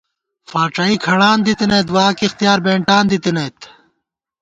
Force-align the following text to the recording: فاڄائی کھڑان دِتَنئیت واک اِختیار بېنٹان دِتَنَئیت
فاڄائی 0.49 0.95
کھڑان 1.05 1.37
دِتَنئیت 1.45 1.87
واک 1.95 2.17
اِختیار 2.25 2.57
بېنٹان 2.65 3.03
دِتَنَئیت 3.11 3.59